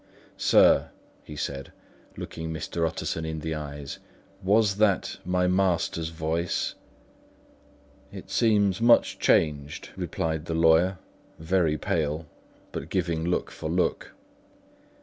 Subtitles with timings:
[0.37, 0.89] "Sir,"
[1.23, 1.71] he said,
[2.17, 2.87] looking Mr.
[2.87, 3.99] Utterson in the eyes,
[4.41, 6.73] "Was that my master's voice?"
[8.11, 10.97] "It seems much changed," replied the lawyer,
[11.37, 12.25] very pale,
[12.71, 14.15] but giving look for look.